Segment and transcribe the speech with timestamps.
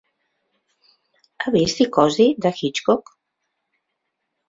[1.45, 3.15] Ha vist Psicosi, de Hitchcock?